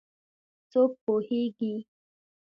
څوک 0.71 0.91
پوهیږېي 1.03 1.73